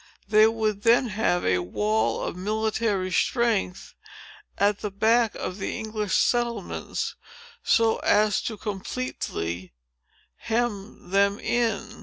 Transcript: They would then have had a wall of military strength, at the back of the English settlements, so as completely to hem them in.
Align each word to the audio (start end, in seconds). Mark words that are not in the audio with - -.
They 0.27 0.47
would 0.47 0.81
then 0.81 1.09
have 1.09 1.43
had 1.43 1.51
a 1.57 1.61
wall 1.61 2.23
of 2.23 2.35
military 2.35 3.11
strength, 3.11 3.93
at 4.57 4.79
the 4.79 4.89
back 4.89 5.35
of 5.35 5.59
the 5.59 5.77
English 5.77 6.15
settlements, 6.15 7.13
so 7.63 7.97
as 7.97 8.41
completely 8.59 9.67
to 9.67 9.73
hem 10.39 11.11
them 11.11 11.39
in. 11.39 11.99